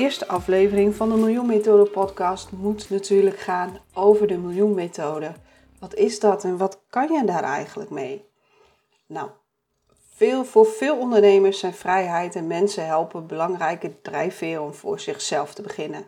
[0.00, 5.32] Eerste aflevering van de Miljoenmethode podcast moet natuurlijk gaan over de Miljoenmethode.
[5.78, 8.30] Wat is dat en wat kan je daar eigenlijk mee?
[9.06, 9.30] Nou,
[10.14, 15.62] veel, voor veel ondernemers zijn vrijheid en mensen helpen belangrijke drijfveren om voor zichzelf te
[15.62, 16.06] beginnen.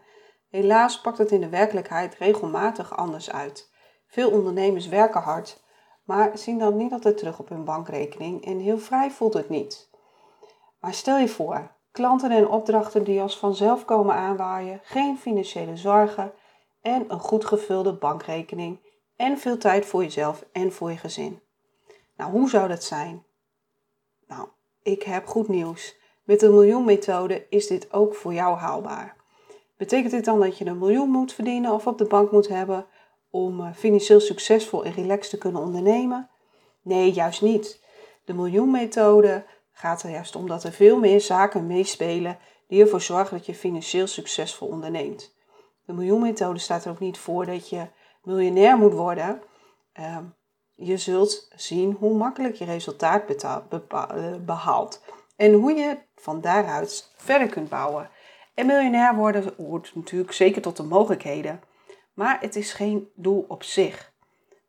[0.49, 3.71] Helaas pakt het in de werkelijkheid regelmatig anders uit.
[4.07, 5.63] Veel ondernemers werken hard,
[6.05, 9.91] maar zien dan niet altijd terug op hun bankrekening en heel vrij voelt het niet.
[10.81, 16.33] Maar stel je voor, Klanten en opdrachten die als vanzelf komen aanwaaien, geen financiële zorgen
[16.81, 18.79] en een goed gevulde bankrekening
[19.17, 21.41] en veel tijd voor jezelf en voor je gezin.
[22.17, 23.27] Nou, hoe zou dat zijn?
[24.27, 24.49] Nou,
[24.83, 25.97] ik heb goed nieuws.
[26.25, 29.17] Met de miljoenmethode is dit ook voor jou haalbaar.
[29.77, 32.87] Betekent dit dan dat je een miljoen moet verdienen of op de bank moet hebben
[33.31, 36.31] om eh, financieel succesvol en relaxed te kunnen ondernemen?
[36.83, 37.85] Nee, juist niet.
[38.25, 43.37] De miljoenmethode gaat er juist om dat er veel meer zaken meespelen die ervoor zorgen
[43.37, 45.35] dat je financieel succesvol onderneemt.
[45.85, 47.87] De miljoenmethode staat er ook niet voor dat je
[48.23, 49.43] miljonair moet worden.
[49.93, 50.25] Ehm,
[50.75, 53.57] je zult zien hoe makkelijk je resultaat eh,
[54.41, 55.03] behaalt
[55.37, 58.11] en hoe je van daaruit verder kunt bouwen.
[58.55, 61.61] En miljonair worden hoort natuurlijk zeker tot de mogelijkheden,
[62.15, 64.12] maar het is geen doel op zich.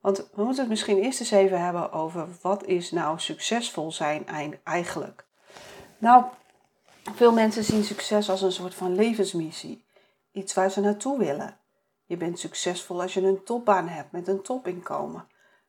[0.03, 4.27] Want we moeten het misschien eerst eens even hebben over wat is nou succesvol zijn
[4.63, 5.25] eigenlijk.
[5.97, 6.23] Nou,
[7.15, 9.85] veel mensen zien succes als een soort van levensmissie.
[10.31, 11.57] Iets waar ze naartoe willen.
[12.05, 15.27] Je bent succesvol als je een topbaan hebt met een topinkomen.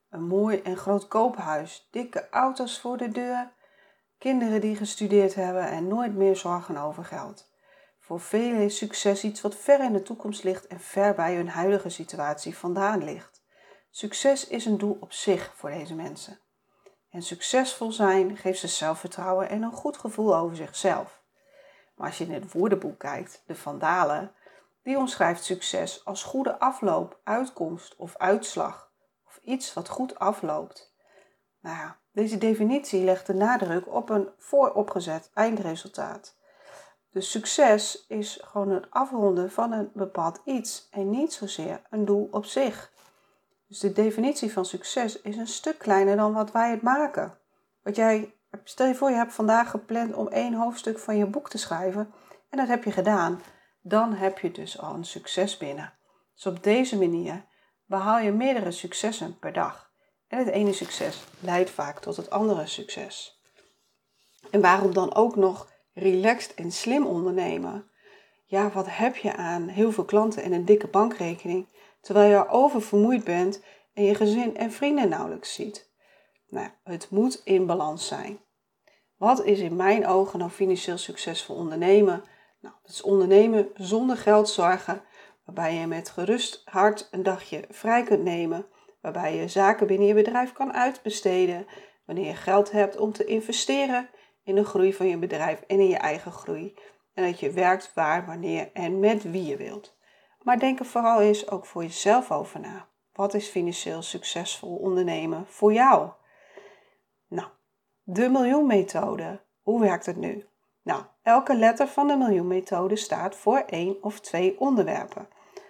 [0.09, 3.51] Een mooi en groot koophuis, dikke auto's voor de deur,
[4.17, 7.49] kinderen die gestudeerd hebben en nooit meer zorgen over geld.
[7.99, 11.49] Voor velen is succes iets wat ver in de toekomst ligt en ver bij hun
[11.49, 13.34] huidige situatie vandaan ligt.
[13.97, 16.39] Succes is een doel op zich voor deze mensen.
[17.09, 21.23] En succesvol zijn geeft ze zelfvertrouwen en een goed gevoel over zichzelf.
[21.95, 24.31] Maar als je in het woordenboek kijkt, de Vandalen,
[24.83, 28.91] die omschrijft succes als goede afloop, uitkomst of uitslag.
[29.27, 30.95] Of iets wat goed afloopt.
[31.61, 36.35] Nou ja, deze definitie legt de nadruk op een vooropgezet eindresultaat.
[37.11, 42.27] Dus succes is gewoon het afronden van een bepaald iets en niet zozeer een doel
[42.31, 42.93] op zich.
[43.75, 47.37] Dus de definitie van succes is een stuk kleiner dan wat wij het maken.
[47.83, 51.49] Wat jij, stel je voor, je hebt vandaag gepland om één hoofdstuk van je boek
[51.49, 52.13] te schrijven
[52.49, 53.41] en dat heb je gedaan.
[53.81, 55.93] Dan heb je dus al een succes binnen.
[56.33, 57.45] Dus op deze manier
[57.85, 59.91] behaal je meerdere successen per dag.
[60.27, 63.41] En het ene succes leidt vaak tot het andere succes.
[64.51, 67.89] En waarom dan ook nog relaxed en slim ondernemen?
[68.45, 71.67] Ja, wat heb je aan heel veel klanten en een dikke bankrekening
[72.05, 75.91] terwijl je oververmoeid bent en je gezin en vrienden nauwelijks ziet.
[76.49, 78.39] Nou, het moet in balans zijn.
[79.17, 82.23] Wat is in mijn ogen nou financieel succesvol ondernemen?
[82.61, 85.01] Nou, het is ondernemen zonder geld zorgen,
[85.45, 88.65] waarbij je met gerust hart een dagje vrij kunt nemen,
[89.01, 91.67] waarbij je zaken binnen je bedrijf kan uitbesteden,
[92.05, 94.09] wanneer je geld hebt om te investeren
[94.43, 96.75] in de groei van je bedrijf en in je eigen groei.
[97.13, 99.94] En dat je werkt waar, wanneer en met wie je wilt.
[100.45, 102.87] Maar denk er vooral eens ook voor jezelf over na.
[103.13, 106.09] Wat is financieel succesvol ondernemen voor jou?
[107.27, 107.47] Nou,
[108.03, 109.41] de miljoenmethode.
[109.61, 110.45] Hoe werkt het nu?
[110.81, 115.27] Nou, elke letter van de miljoenmethode staat voor één of twee onderwerpen.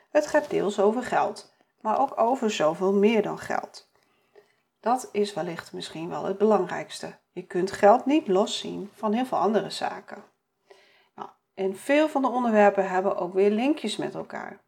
[0.09, 3.89] Het gaat deels over geld, maar ook over zoveel meer dan geld.
[4.79, 7.17] Dat is wellicht misschien wel het belangrijkste.
[7.31, 10.23] Je kunt geld niet loszien van heel veel andere zaken.
[11.15, 14.63] Nou, en veel van de onderwerpen hebben ook weer linkjes met elkaar.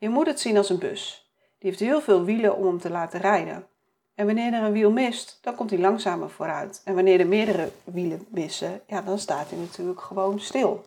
[0.00, 1.30] Je moet het zien als een bus.
[1.58, 3.66] Die heeft heel veel wielen om hem te laten rijden.
[4.14, 6.80] En wanneer er een wiel mist, dan komt hij langzamer vooruit.
[6.84, 10.84] En wanneer er meerdere wielen missen, ja, dan staat hij natuurlijk gewoon stil.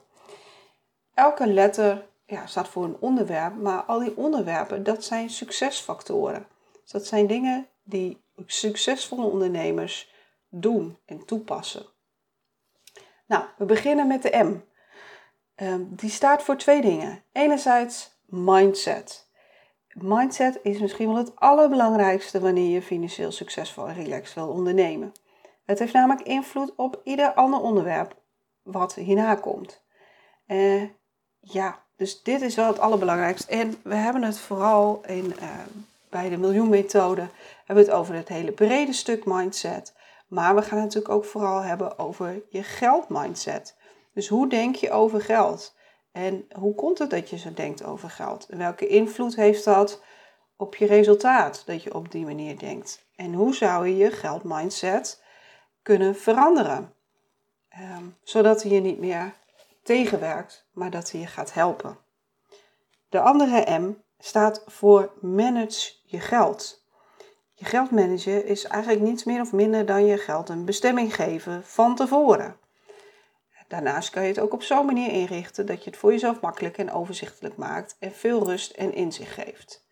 [1.13, 6.47] Elke letter ja, staat voor een onderwerp, maar al die onderwerpen, dat zijn succesfactoren.
[6.81, 10.13] Dus dat zijn dingen die succesvolle ondernemers
[10.49, 11.85] doen en toepassen.
[13.25, 14.59] Nou, we beginnen met de M.
[15.55, 17.23] Ehm, die staat voor twee dingen.
[17.31, 19.27] Enerzijds mindset.
[19.93, 25.11] Mindset is misschien wel het allerbelangrijkste wanneer je financieel succesvol en relaxed wil ondernemen.
[25.65, 28.15] Het heeft namelijk invloed op ieder ander onderwerp
[28.61, 29.81] wat hierna komt.
[30.47, 30.83] Uh,
[31.39, 33.51] ja, dus dit is wel het allerbelangrijkste.
[33.51, 35.49] En we hebben het vooral in uh,
[36.09, 37.27] bij de miljoenmethode
[37.65, 39.93] hebben we het over het hele brede stuk mindset.
[40.27, 43.75] Maar we gaan het natuurlijk ook vooral hebben over je geldmindset.
[44.13, 45.75] Dus hoe denk je over geld?
[46.13, 48.45] En hoe komt het dat je zo denkt over geld?
[48.49, 50.01] En welke invloed heeft dat
[50.57, 53.05] op je resultaat dat je op die manier denkt?
[53.15, 55.23] En hoe zou je je geldmindset
[55.81, 56.93] kunnen veranderen?
[57.69, 59.33] Ehm, zodat hij je niet meer
[59.83, 61.97] tegenwerkt, maar dat hij je gaat helpen.
[63.09, 66.85] De andere M staat voor manage je geld.
[67.53, 71.63] Je geld managen is eigenlijk niets meer of minder dan je geld een bestemming geven
[71.63, 72.57] van tevoren.
[73.73, 76.77] Daarnaast kan je het ook op zo'n manier inrichten dat je het voor jezelf makkelijk
[76.77, 79.85] en overzichtelijk maakt en veel rust en inzicht geeft.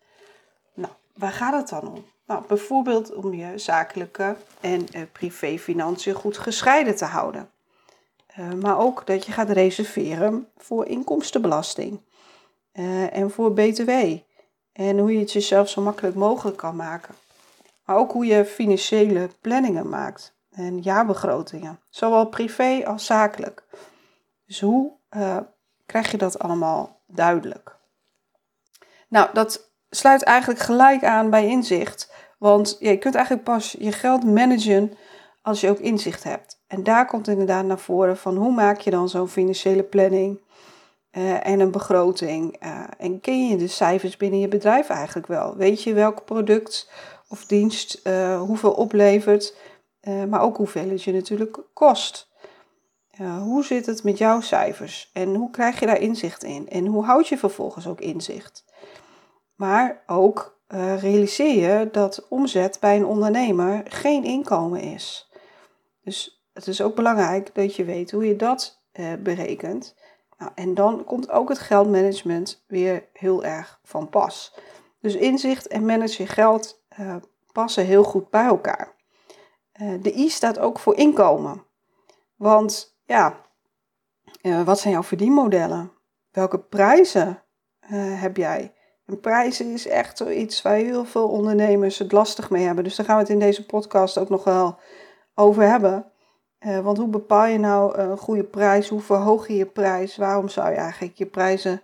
[0.74, 2.04] Nou, waar gaat het dan om?
[2.26, 7.50] Nou, bijvoorbeeld om je zakelijke en eh, privéfinanciën goed gescheiden te houden.
[8.38, 12.00] Uh, maar ook dat je gaat reserveren voor inkomstenbelasting
[12.72, 13.90] uh, en voor BTW.
[14.72, 17.14] En hoe je het jezelf zo makkelijk mogelijk kan maken.
[17.84, 23.64] Maar ook hoe je financiële planningen maakt en jaarbegrotingen, zowel privé als zakelijk.
[24.46, 25.38] Dus hoe uh,
[25.86, 27.76] krijg je dat allemaal duidelijk?
[29.08, 34.24] Nou, dat sluit eigenlijk gelijk aan bij inzicht, want je kunt eigenlijk pas je geld
[34.24, 34.92] managen
[35.42, 36.62] als je ook inzicht hebt.
[36.66, 40.40] En daar komt inderdaad naar voren van hoe maak je dan zo'n financiële planning
[41.12, 42.64] uh, en een begroting.
[42.64, 45.56] Uh, en ken je de cijfers binnen je bedrijf eigenlijk wel?
[45.56, 46.90] Weet je welk product
[47.28, 48.08] of dienst
[48.38, 49.54] hoeveel oplevert?
[50.08, 52.30] Uh, maar ook hoeveel het je natuurlijk kost.
[53.40, 56.68] Hoe zit het met jouw cijfers en hoe krijg je daar inzicht in?
[56.68, 58.64] En hoe houd je vervolgens ook inzicht?
[59.54, 65.30] Maar ook uh, realiseer je dat omzet bij een ondernemer geen inkomen is.
[66.04, 68.82] Dus het is ook belangrijk dat je weet hoe je dat
[69.18, 69.96] berekent.
[70.38, 74.54] Nou, en dan komt ook het geldmanagement weer heel erg van pas.
[75.00, 76.82] Dus inzicht en manage je geld
[77.52, 78.94] passen heel goed bij elkaar.
[79.82, 81.64] Eh, de I staat ook voor inkomen.
[82.36, 83.40] Want ja,
[84.40, 85.92] eh, wat zijn jouw verdienmodellen?
[86.30, 87.42] Welke prijzen
[87.80, 88.74] eh, heb jij?
[89.06, 92.84] En prijzen is echt zoiets waar heel veel ondernemers het lastig mee hebben.
[92.84, 94.78] Dus daar gaan we het in deze podcast ook nog wel
[95.34, 96.06] over hebben.
[96.82, 98.88] want hoe bepaal je nou een goede prijs?
[98.88, 100.16] Hoe verhoog je je prijs?
[100.16, 101.82] Waarom zou je eigenlijk je prijzen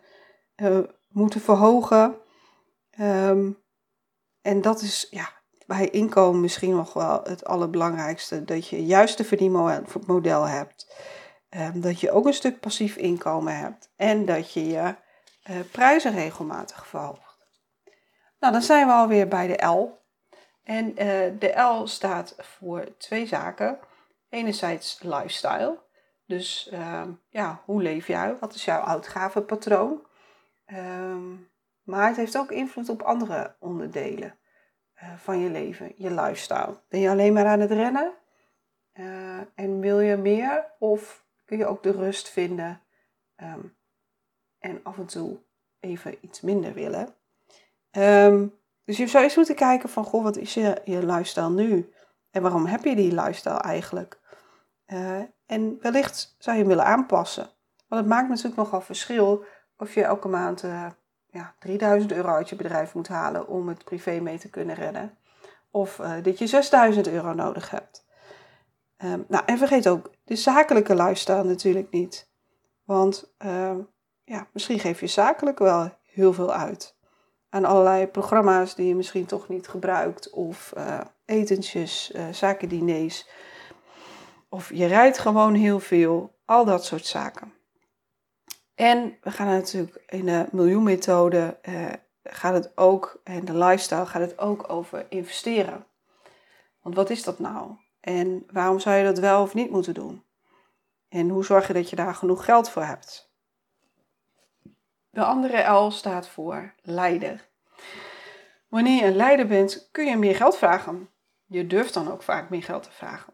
[1.08, 2.16] moeten verhogen?
[3.00, 3.58] Um,
[4.42, 5.38] en dat is ja,
[5.68, 8.44] bij inkomen misschien nog wel het allerbelangrijkste.
[8.44, 10.94] Dat je juist een verdienmodel hebt.
[11.50, 13.90] Um, dat je ook een stuk passief inkomen hebt.
[13.96, 14.94] En dat je je
[15.50, 17.46] uh, prijzen regelmatig verhoogt.
[18.40, 20.00] Nou, dan zijn we alweer bij de L.
[20.62, 20.96] En uh,
[21.38, 23.78] de L staat voor twee zaken.
[24.28, 25.78] Enerzijds lifestyle.
[26.26, 28.36] Dus uh, ja, hoe leef jij?
[28.40, 30.02] Wat is jouw uitgavenpatroon?
[30.66, 31.50] Um,
[31.82, 34.38] maar het heeft ook invloed op andere onderdelen.
[34.98, 36.80] Eh, van je leven, je lifestyle.
[36.88, 38.14] Ben je alleen maar aan het rennen?
[38.94, 40.72] Uh, en wil je meer?
[40.78, 42.80] Of kun je ook de rust vinden
[43.36, 43.76] um,
[44.58, 45.38] en af en toe
[45.80, 47.14] even iets minder willen?
[47.90, 51.92] Um, dus je zou eens moeten kijken van, goh, wat is je, je lifestyle nu?
[52.30, 54.20] En waarom heb je die lifestyle eigenlijk?
[54.86, 57.48] Uh, en wellicht zou je hem willen aanpassen.
[57.88, 59.44] Want het maakt natuurlijk nogal verschil
[59.76, 60.64] of je elke maand
[61.30, 65.18] ja, 3000 euro uit je bedrijf moet halen om het privé mee te kunnen redden.
[65.70, 68.06] Of uh, dat je 6000 euro nodig hebt.
[69.04, 72.30] Um, nou, en vergeet ook de zakelijke lifestyle natuurlijk niet.
[72.85, 73.76] Want uh,
[74.25, 76.97] ja, misschien geef je zakelijk wel heel veel uit.
[77.50, 80.30] Aan allerlei programma's die je misschien toch niet gebruikt.
[80.30, 83.28] Of uh, etentjes, zakendiners.
[84.49, 86.37] Of je rijdt gewoon heel veel.
[86.44, 87.52] Al dat soort zaken.
[88.78, 91.92] En we gaan natuurlijk in de miljoenmethode uh,
[92.23, 95.87] gaat het ook, en de lifestyle gaat het ook over investeren.
[96.82, 97.76] Want wat is dat nou?
[98.00, 100.25] En waarom zou je dat wel of niet moeten doen?
[101.08, 103.32] En hoe zorg je dat je daar genoeg geld voor hebt?
[105.11, 107.49] De andere L staat voor leider.
[108.68, 111.11] Wanneer je een leider bent, kun je meer geld vragen.
[111.47, 113.32] Je durft dan ook vaak meer geld te vragen.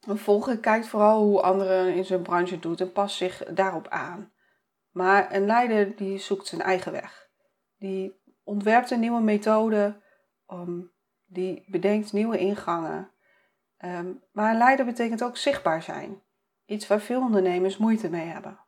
[0.00, 4.32] Een volger kijkt vooral hoe anderen in zijn branche doet en past zich daarop aan.
[4.90, 7.28] Maar een leider die zoekt zijn eigen weg.
[7.78, 10.00] Die ontwerpt een nieuwe methode,
[10.48, 10.92] um,
[11.26, 13.10] die bedenkt nieuwe ingangen.
[13.84, 16.22] Um, maar een leider betekent ook zichtbaar zijn.
[16.64, 18.58] Iets waar veel ondernemers moeite mee hebben.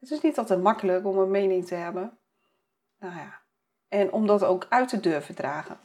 [0.00, 2.18] Het is niet altijd makkelijk om een mening te hebben.
[2.98, 3.40] Nou ja,
[3.88, 5.78] en om dat ook uit te durven dragen.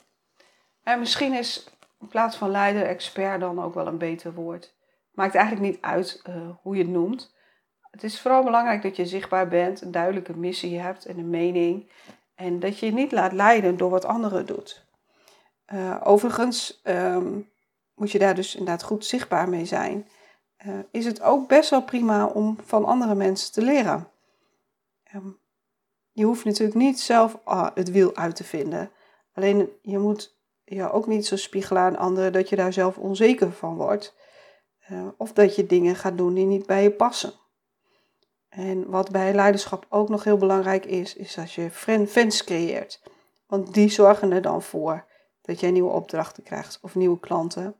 [0.83, 1.69] En misschien is
[1.99, 4.75] in plaats van leider expert dan ook wel een beter woord.
[5.11, 7.35] Maakt eigenlijk niet uit uh, hoe je het noemt.
[7.91, 11.91] Het is vooral belangrijk dat je zichtbaar bent, een duidelijke missie hebt en een mening.
[12.35, 14.85] En dat je je niet laat leiden door wat anderen doet.
[15.73, 17.39] Uh, overigens ehm,
[17.95, 20.07] moet je daar dus inderdaad goed zichtbaar mee zijn.
[20.67, 24.07] Uh, is het ook best wel prima om van andere mensen te leren.
[25.15, 25.39] Um,
[26.11, 28.91] je hoeft natuurlijk niet zelf uh, het wiel uit te vinden.
[29.33, 33.51] Alleen je moet je ook niet zo spiegelen aan anderen dat je daar zelf onzeker
[33.51, 34.15] van wordt.
[34.91, 37.33] Uh, of dat je dingen gaat doen die niet bij je passen.
[38.49, 41.71] En wat bij leiderschap ook nog heel belangrijk is, is dat je
[42.07, 43.01] fans creëert.
[43.47, 45.05] Want die zorgen er dan voor
[45.41, 47.75] dat jij nieuwe opdrachten krijgt of nieuwe klanten.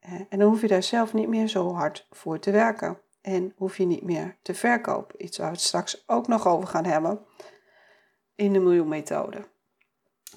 [0.00, 2.98] Eh, en dan hoef je daar zelf niet meer zo hard voor te werken.
[3.20, 5.24] En hoef je niet meer te verkopen.
[5.24, 7.20] Iets waar we het straks ook nog over gaan hebben
[8.34, 9.48] in de miljoenmethode.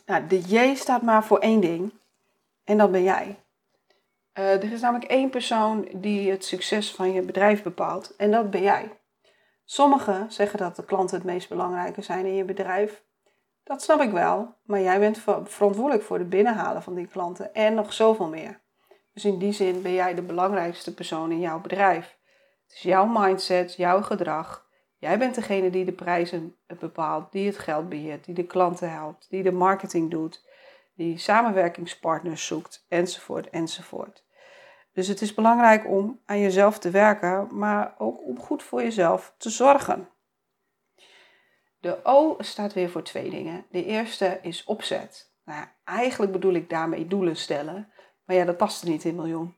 [0.06, 1.94] Nou, de J staat maar voor één ding.
[2.64, 3.44] En dat ben jij.
[4.34, 8.16] Uh, er is namelijk één persoon die het succes van je bedrijf bepaalt.
[8.16, 8.92] En dat ben jij.
[9.74, 13.04] Sommigen zeggen dat de klanten het meest belangrijke zijn in je bedrijf.
[13.64, 17.74] Dat snap ik wel, maar jij bent verantwoordelijk voor het binnenhalen van die klanten en
[17.74, 18.62] nog zoveel meer.
[19.14, 22.18] Dus in die zin ben jij de belangrijkste persoon in jouw bedrijf.
[22.64, 24.68] Het is jouw mindset, jouw gedrag.
[24.98, 29.30] Jij bent degene die de prijzen bepaalt, die het geld beheert, die de klanten helpt,
[29.30, 30.46] die de marketing doet,
[30.96, 34.24] die samenwerkingspartners zoekt, enzovoort, enzovoort.
[34.94, 39.34] Dus het is belangrijk om aan jezelf te werken, maar ook om goed voor jezelf
[39.38, 40.10] te zorgen.
[41.80, 43.66] De O staat weer voor twee dingen.
[43.70, 45.32] De eerste is opzet.
[45.46, 47.92] Nou, eigenlijk bedoel ik daarmee doelen stellen,
[48.26, 49.56] maar ja, dat paste niet in miljoen.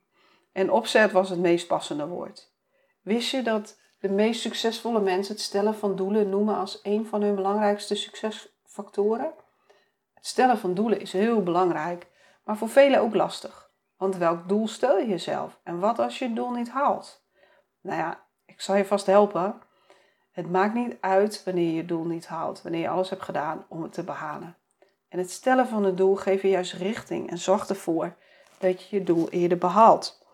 [0.51, 2.53] En opzet was het meest passende woord.
[3.01, 7.21] Wist je dat de meest succesvolle mensen het stellen van doelen noemen als een van
[7.21, 9.33] hun belangrijkste succesfactoren?
[10.13, 12.07] Het stellen van doelen is heel belangrijk,
[12.43, 13.64] maar voor velen ook lastig.
[13.97, 15.59] Want welk doel stel je jezelf?
[15.63, 17.23] En wat als je het doel niet haalt?
[17.81, 19.61] Nou ja, ik zal je vast helpen.
[20.31, 23.65] Het maakt niet uit wanneer je je doel niet haalt, wanneer je alles hebt gedaan
[23.69, 24.55] om het te behalen.
[25.09, 28.15] En het stellen van een doel geeft je juist richting en zorgt ervoor
[28.57, 30.25] dat je je doel eerder behaalt.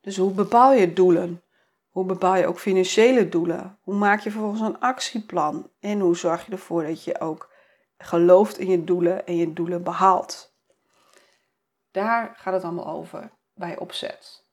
[0.00, 1.42] Dus hoe bepaal je doelen?
[1.90, 3.78] Hoe bepaal je ook financiële doelen?
[3.82, 5.70] Hoe maak je vervolgens een actieplan?
[5.80, 7.52] En hoe zorg je ervoor dat je ook
[7.98, 10.56] gelooft in je doelen en je doelen behaalt?
[11.90, 14.46] Daar gaat het allemaal over bij opzet.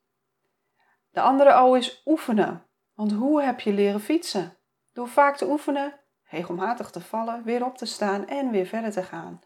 [1.12, 2.65] De andere O is oefenen.
[2.94, 4.58] Want hoe heb je leren fietsen?
[4.94, 9.04] Door vaak te oefenen, regelmatig te vallen, weer op te staan en weer verder te
[9.04, 9.42] gaan.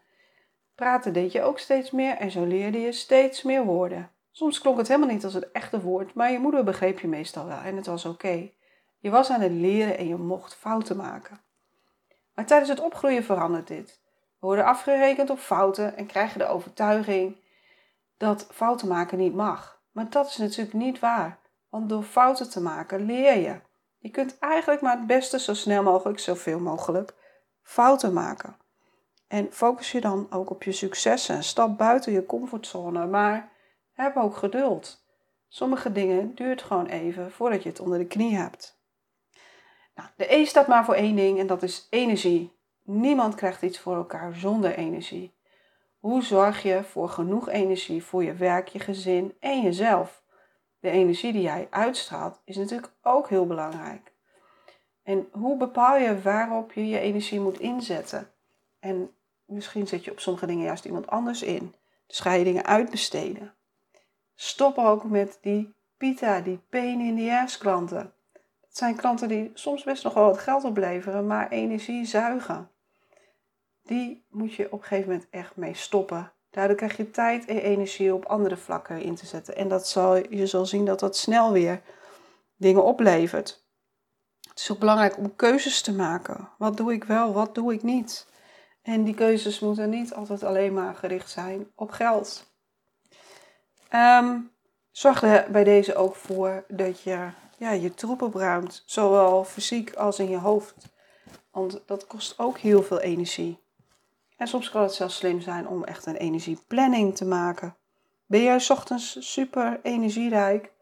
[0.74, 4.10] Praten deed je ook steeds meer en zo leerde je steeds meer woorden.
[4.30, 7.46] Soms klonk het helemaal niet als het echte woord, maar je moeder begreep je meestal
[7.46, 8.50] wel en het was oké.
[8.98, 11.40] Je was aan het leren en je mocht fouten maken.
[12.34, 14.00] Maar tijdens het opgroeien verandert dit.
[14.40, 17.36] We worden afgerekend op fouten en krijgen de overtuiging
[18.20, 19.82] dat fouten maken niet mag.
[19.92, 23.60] Maar dat is natuurlijk niet waar, want door fouten te maken leer je.
[23.98, 27.14] Je kunt eigenlijk maar het beste zo snel mogelijk, zoveel mogelijk,
[27.62, 28.56] fouten maken.
[29.28, 31.44] En focus je dan ook op je successen.
[31.44, 33.52] Stap buiten je comfortzone, maar
[33.92, 35.04] heb ook geduld.
[35.48, 38.80] Sommige dingen duurt gewoon even voordat je het onder de knie hebt.
[39.94, 42.58] Nou, de E staat maar voor één ding en dat is energie.
[42.82, 45.38] Niemand krijgt iets voor elkaar zonder energie.
[46.00, 50.22] Hoe zorg je voor genoeg energie voor je werk, je gezin en jezelf?
[50.78, 54.12] De energie die jij uitstraalt is natuurlijk ook heel belangrijk.
[55.02, 58.30] En hoe bepaal je waarop je je energie moet inzetten?
[58.78, 59.10] En
[59.44, 61.74] misschien zet je op sommige dingen juist iemand anders in.
[62.06, 63.54] Dus ga je dingen uitbesteden.
[64.34, 68.12] Stop ook met die pita, die pain in the ass klanten.
[68.32, 72.70] Dat zijn klanten die soms best nog wel wat geld opleveren, maar energie zuigen
[73.90, 76.32] die moet je op een gegeven moment echt mee stoppen.
[76.50, 79.56] Daardoor krijg je tijd en energie op andere vlakken in te zetten.
[79.56, 81.82] En dat zal, je zal zien dat dat snel weer
[82.56, 83.64] dingen oplevert.
[84.48, 86.48] Het is ook belangrijk om keuzes te maken.
[86.58, 88.26] Wat doe ik wel, wat doe ik niet?
[88.82, 92.54] En die keuzes moeten niet altijd alleen maar gericht zijn op geld.
[93.94, 94.52] Um,
[94.90, 97.28] zorg er bij deze ook voor dat je
[97.58, 100.74] ja, je troep opruimt, zowel fysiek als in je hoofd.
[101.50, 103.68] Want dat kost ook heel veel energie.
[104.40, 107.76] En soms kan het zelfs slim zijn om echt een energieplanning te maken.
[108.26, 110.72] Ben jij ochtends super energierijk,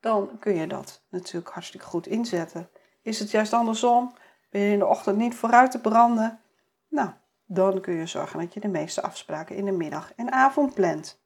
[0.00, 2.70] dan kun je dat natuurlijk hartstikke goed inzetten.
[3.02, 4.14] Is het juist andersom?
[4.50, 6.40] Ben je in de ochtend niet vooruit te branden?
[6.88, 7.10] Nou,
[7.46, 11.22] dan kun je zorgen dat je de meeste afspraken in de middag en avond plant.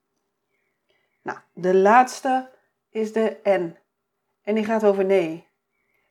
[1.23, 2.51] Nou, de laatste
[2.91, 3.77] is de N.
[4.43, 5.49] En die gaat over nee.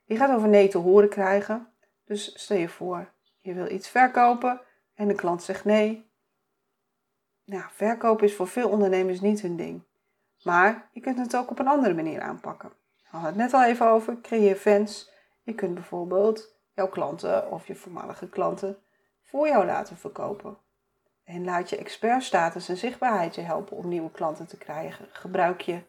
[0.05, 1.67] Die gaat over nee te horen krijgen.
[2.05, 4.61] Dus stel je voor, je wil iets verkopen
[4.95, 6.11] en de klant zegt nee.
[7.45, 9.81] Nou, verkopen is voor veel ondernemers niet hun ding.
[10.43, 12.69] Maar je kunt het ook op een andere manier aanpakken.
[12.69, 15.11] We hadden het net al even over, creëer fans.
[15.43, 18.77] Je kunt bijvoorbeeld jouw klanten of je voormalige klanten
[19.21, 20.57] voor jou laten verkopen.
[21.23, 25.07] En laat je expertstatus en zichtbaarheid je helpen om nieuwe klanten te krijgen.
[25.11, 25.81] Gebruik je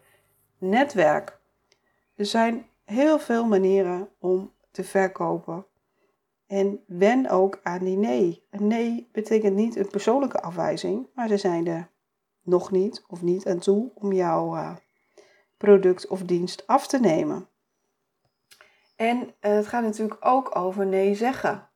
[0.59, 1.39] netwerk.
[2.17, 5.67] Er zijn heel veel manieren om te verkopen.
[6.47, 8.47] En wen ook aan die nee.
[8.51, 11.91] Een nee betekent niet een persoonlijke afwijzing, maar ze zijn er
[12.43, 14.77] nog niet of niet aan toe om jouw uh,
[15.57, 17.49] product of dienst af te nemen.
[18.97, 21.69] En uh, het gaat natuurlijk ook over nee zeggen.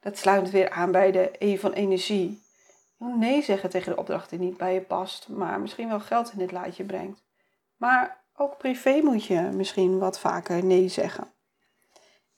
[0.00, 2.42] Dat sluit weer aan bij de E van energie.
[2.98, 6.38] Nee zeggen tegen de opdracht die niet bij je past, maar misschien wel geld in
[6.38, 7.22] dit laadje brengt.
[7.76, 11.32] Maar ook privé moet je misschien wat vaker nee zeggen.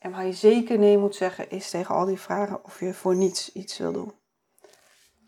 [0.05, 3.15] En waar je zeker nee moet zeggen is tegen al die vragen of je voor
[3.15, 4.13] niets iets wil doen.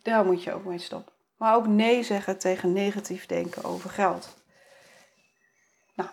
[0.03, 1.13] Daar moet je ook mee stoppen.
[1.37, 4.37] Maar ook nee zeggen tegen negatief denken over geld.
[5.95, 6.09] Nou,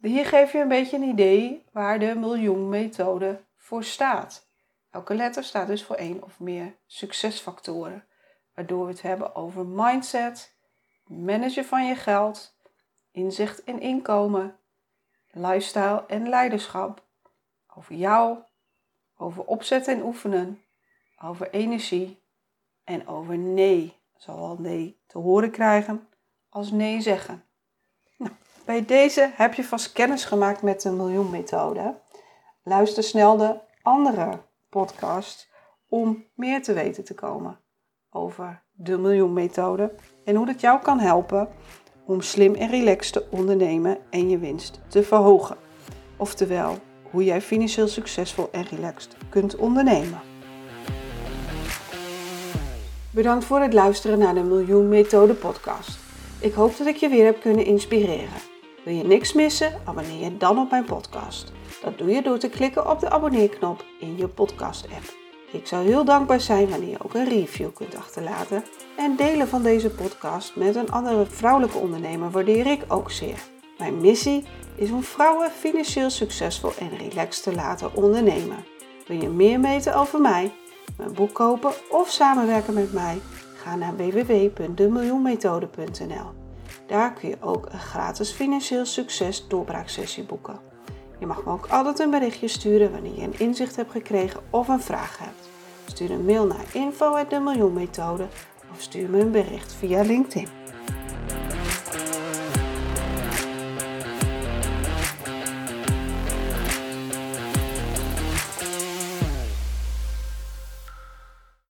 [0.00, 4.48] hier geef je een beetje een idee waar de miljoenmethode voor staat.
[4.90, 8.04] Elke letter staat dus voor één of meer succesfactoren.
[8.54, 10.54] Waardoor we het hebben over mindset,
[11.04, 12.56] managen van je geld,
[13.10, 14.56] inzicht in inkomen,
[15.30, 17.08] lifestyle en leiderschap,
[17.76, 18.38] over jou,
[19.16, 20.62] over opzetten en oefenen,
[21.22, 22.22] over energie
[22.84, 23.98] en over nee.
[24.16, 26.08] Zowel nee te horen krijgen
[26.48, 27.44] als nee zeggen.
[28.16, 28.32] Nou,
[28.64, 32.00] bij deze heb je vast kennis gemaakt met de miljoenmethode.
[32.62, 35.48] Luister snel de andere podcast
[35.88, 37.60] om meer te weten te komen
[38.10, 41.48] over de miljoenmethode en hoe dat jou kan helpen
[42.04, 45.56] om slim en relaxed te ondernemen en je winst te verhogen.
[46.16, 46.76] Oftewel,
[47.10, 50.20] hoe jij financieel succesvol en relaxed kunt ondernemen.
[53.10, 55.98] Bedankt voor het luisteren naar de Miljoen Methode podcast.
[56.40, 58.40] Ik hoop dat ik je weer heb kunnen inspireren.
[58.84, 59.80] Wil je niks missen?
[59.84, 61.52] Abonneer je dan op mijn podcast.
[61.82, 65.18] Dat doe je door te klikken op de abonneerknop in je podcast app.
[65.52, 68.64] Ik zou heel dankbaar zijn wanneer je ook een review kunt achterlaten
[68.96, 73.38] en delen van deze podcast met een andere vrouwelijke ondernemer waardeer ik ook zeer.
[73.80, 78.64] Mijn missie is om vrouwen financieel succesvol en relaxed te laten ondernemen.
[79.06, 80.52] Wil je meer weten over mij,
[80.96, 83.20] mijn boek kopen of samenwerken met mij?
[83.56, 86.30] Ga naar www.demiljoenmethode.nl.
[86.86, 90.60] Daar kun je ook een gratis financieel succes doorbraaksessie boeken.
[91.18, 94.68] Je mag me ook altijd een berichtje sturen wanneer je een inzicht hebt gekregen of
[94.68, 95.48] een vraag hebt.
[95.86, 98.26] Stuur een mail naar info.demiljoenmethode
[98.72, 100.59] of stuur me een bericht via LinkedIn.